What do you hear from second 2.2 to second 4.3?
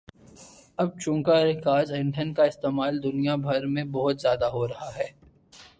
کا استعمال دنیا بھر میں بہت